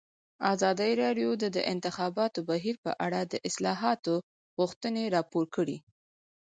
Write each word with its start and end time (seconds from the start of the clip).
ازادي 0.53 0.91
راډیو 1.03 1.29
د 1.43 1.45
د 1.55 1.57
انتخاباتو 1.73 2.39
بهیر 2.49 2.75
په 2.85 2.91
اړه 3.05 3.19
د 3.23 3.33
اصلاحاتو 3.49 4.13
غوښتنې 4.59 5.03
راپور 5.15 5.45
کړې. 5.55 5.77